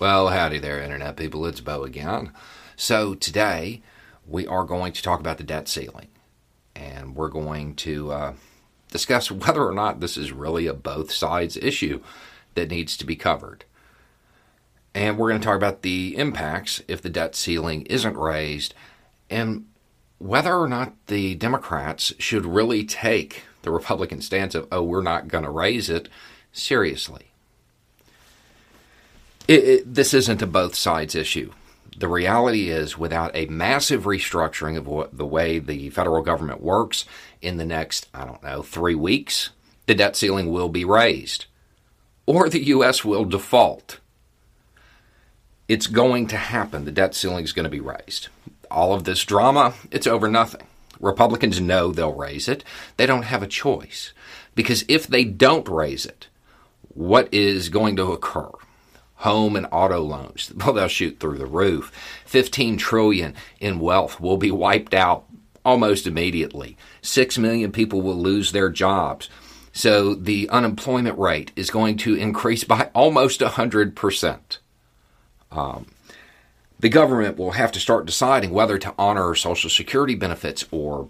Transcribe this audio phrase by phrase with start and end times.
[0.00, 1.44] Well, howdy there, Internet people.
[1.44, 2.32] It's Beau again.
[2.74, 3.82] So today
[4.26, 6.08] we are going to talk about the debt ceiling.
[6.74, 8.32] And we're going to uh,
[8.90, 12.00] discuss whether or not this is really a both sides issue
[12.54, 13.66] that needs to be covered.
[14.94, 18.72] And we're going to talk about the impacts if the debt ceiling isn't raised
[19.28, 19.66] and
[20.16, 25.28] whether or not the Democrats should really take the Republican stance of, oh, we're not
[25.28, 26.08] going to raise it
[26.52, 27.29] seriously.
[29.50, 31.50] It, it, this isn't a both sides issue.
[31.98, 37.04] The reality is, without a massive restructuring of what, the way the federal government works
[37.42, 39.50] in the next, I don't know, three weeks,
[39.86, 41.46] the debt ceiling will be raised.
[42.26, 43.04] Or the U.S.
[43.04, 43.98] will default.
[45.66, 46.84] It's going to happen.
[46.84, 48.28] The debt ceiling is going to be raised.
[48.70, 50.68] All of this drama, it's over nothing.
[51.00, 52.62] Republicans know they'll raise it.
[52.98, 54.12] They don't have a choice.
[54.54, 56.28] Because if they don't raise it,
[56.94, 58.50] what is going to occur?
[59.20, 60.52] Home and auto loans.
[60.60, 61.92] Well, they'll shoot through the roof.
[62.26, 65.24] 15 trillion in wealth will be wiped out
[65.64, 66.76] almost immediately.
[67.02, 69.28] 6 million people will lose their jobs.
[69.72, 74.58] So the unemployment rate is going to increase by almost 100%.
[75.52, 75.86] Um,
[76.78, 81.08] the government will have to start deciding whether to honor Social Security benefits or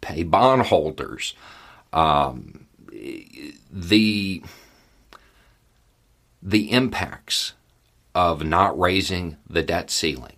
[0.00, 1.34] pay bondholders.
[1.92, 2.66] Um,
[3.70, 4.42] the
[6.46, 7.54] the impacts
[8.14, 10.36] of not raising the debt ceiling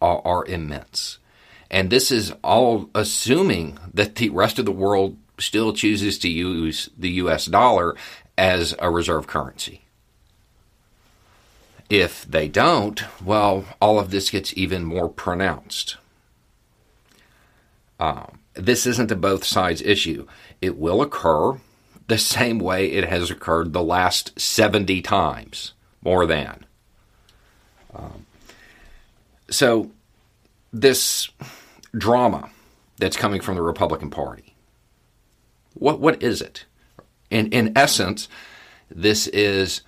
[0.00, 1.18] are, are, immense.
[1.70, 6.88] And this is all assuming that the rest of the world still chooses to use
[6.96, 7.94] the US dollar
[8.38, 9.82] as a reserve currency.
[11.90, 15.98] If they don't, well, all of this gets even more pronounced.
[18.00, 20.26] Um, this isn't a both sides issue.
[20.62, 21.60] It will occur
[22.08, 25.72] the same way it has occurred the last 70 times,
[26.02, 26.64] more than.
[27.94, 28.26] Um,
[29.50, 29.90] so,
[30.72, 31.30] this
[31.96, 32.50] drama
[32.98, 34.54] that's coming from the Republican Party,
[35.74, 36.64] what, what is it?
[37.30, 38.28] In, in essence,
[38.90, 39.82] this is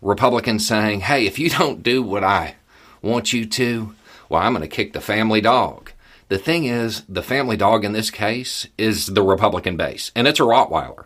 [0.00, 2.56] Republicans saying, hey, if you don't do what I
[3.00, 3.94] want you to,
[4.28, 5.92] well, I'm going to kick the family dog.
[6.28, 10.40] The thing is, the family dog in this case is the Republican base, and it's
[10.40, 11.04] a Rottweiler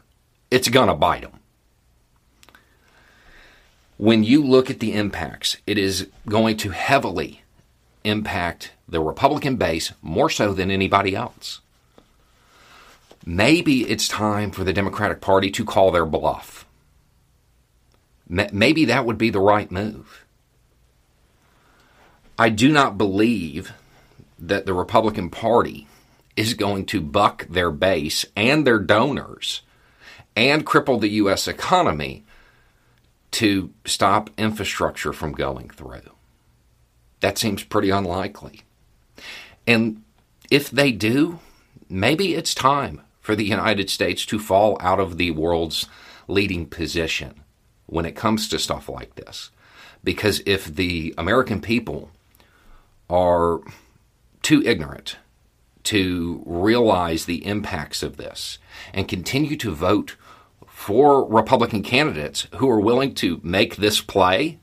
[0.51, 1.41] it's going to bite them.
[3.97, 7.43] When you look at the impacts, it is going to heavily
[8.05, 11.61] impact the Republican base more so than anybody else.
[13.25, 16.67] Maybe it's time for the Democratic Party to call their bluff.
[18.29, 20.25] Maybe that would be the right move.
[22.39, 23.73] I do not believe
[24.39, 25.89] that the Republican Party
[26.37, 29.63] is going to buck their base and their donors
[30.37, 31.49] and cripple the U.S.
[31.49, 32.25] economy
[33.33, 36.11] to stop infrastructure from going through.
[37.21, 38.63] That seems pretty unlikely.
[39.67, 40.03] And
[40.51, 41.41] if they do,
[41.89, 45.89] maybe it's time for the United States to fall out of the world's
[46.29, 47.43] leading position
[47.87, 49.51] when it comes to stuff like this.
[50.05, 52.11] Because if the American people
[53.11, 53.61] are
[54.43, 55.17] too ignorant
[55.87, 58.59] to realize the impacts of this
[58.93, 60.17] and continue to vote
[60.67, 64.59] for Republican candidates who are willing to make this play,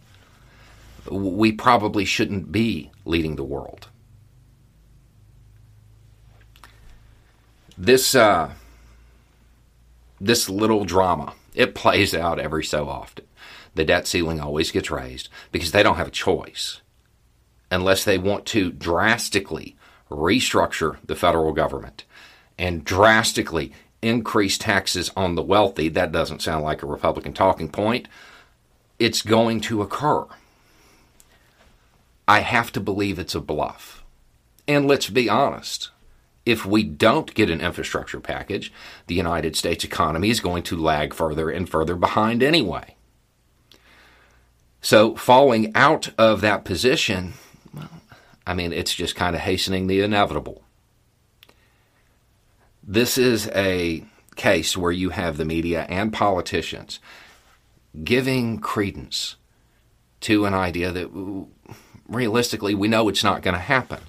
[1.09, 3.89] we probably shouldn't be leading the world.
[7.77, 8.53] This uh,
[10.21, 13.25] this little drama it plays out every so often.
[13.75, 16.81] The debt ceiling always gets raised because they don't have a choice
[17.71, 19.75] unless they want to drastically
[20.13, 22.05] restructure the federal government
[22.57, 28.07] and drastically increase taxes on the wealthy, that doesn't sound like a Republican talking point.
[28.99, 30.25] It's going to occur.
[32.27, 34.03] I have to believe it's a bluff.
[34.67, 35.89] And let's be honest.
[36.45, 38.71] If we don't get an infrastructure package,
[39.07, 42.95] the United States economy is going to lag further and further behind anyway.
[44.81, 47.33] So, falling out of that position,
[47.73, 47.89] well,
[48.45, 50.63] I mean, it's just kind of hastening the inevitable.
[52.85, 54.03] This is a
[54.35, 56.99] case where you have the media and politicians
[58.03, 59.35] giving credence
[60.21, 61.45] to an idea that
[62.07, 63.99] realistically we know it's not going to happen.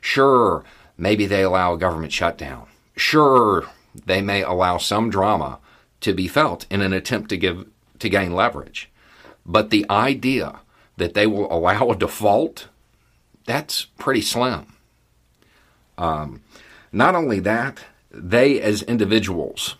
[0.00, 0.64] Sure,
[0.98, 2.66] maybe they allow a government shutdown.
[2.96, 3.66] Sure,
[4.06, 5.58] they may allow some drama
[6.00, 7.66] to be felt in an attempt to give
[7.98, 8.90] to gain leverage.
[9.46, 10.60] But the idea
[10.96, 12.68] that they will allow a default,
[13.44, 14.74] that's pretty slim.
[15.98, 16.42] Um,
[16.92, 17.80] not only that,
[18.10, 19.76] they as individuals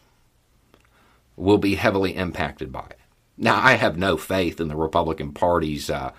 [1.37, 2.99] will be heavily impacted by it.
[3.37, 6.13] Now, I have no faith in the Republican Party's uh,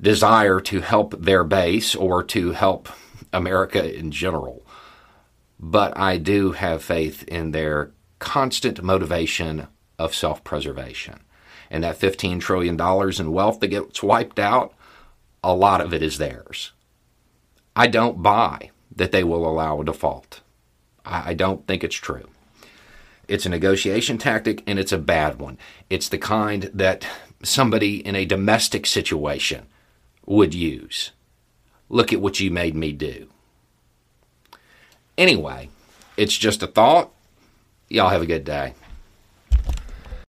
[0.00, 2.88] desire to help their base or to help
[3.32, 4.62] America in general,
[5.58, 9.66] but I do have faith in their constant motivation
[9.98, 11.20] of self preservation.
[11.72, 12.80] And that $15 trillion
[13.20, 14.74] in wealth that gets wiped out,
[15.42, 16.72] a lot of it is theirs.
[17.74, 20.40] I don't buy that they will allow a default.
[21.04, 22.28] I don't think it's true.
[23.26, 25.56] It's a negotiation tactic and it's a bad one.
[25.88, 27.06] It's the kind that
[27.42, 29.66] somebody in a domestic situation
[30.26, 31.12] would use.
[31.88, 33.28] Look at what you made me do.
[35.16, 35.70] Anyway,
[36.16, 37.10] it's just a thought.
[37.88, 38.74] Y'all have a good day.